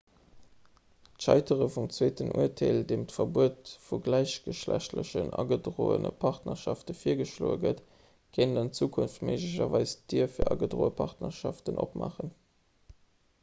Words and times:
d'scheitere 1.17 1.65
vum 1.73 1.89
zweeten 1.97 2.31
urteel 2.43 2.79
an 2.83 2.87
deem 2.91 3.03
d'verbuet 3.11 3.73
vu 3.89 3.99
gläichgeschlechtlechen 4.07 5.29
agedroene 5.43 6.13
partnerschafte 6.25 6.97
virgeschloe 7.03 7.59
gëtt 7.67 7.85
kéint 8.39 8.61
an 8.65 8.73
zukunft 8.79 9.23
méiglecherweis 9.31 9.95
d'dier 10.01 10.33
fir 10.39 10.53
agedroe 10.57 10.91
partnerschaften 11.05 11.81
opmaachen 11.87 12.37